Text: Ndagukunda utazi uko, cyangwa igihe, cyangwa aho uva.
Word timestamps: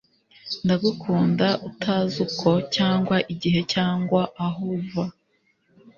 Ndagukunda 0.63 1.47
utazi 1.69 2.17
uko, 2.27 2.49
cyangwa 2.75 3.15
igihe, 3.33 3.59
cyangwa 3.73 4.21
aho 4.45 4.61
uva. 4.77 5.03